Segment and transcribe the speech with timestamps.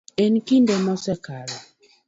[0.23, 1.55] En kinde mosekalo.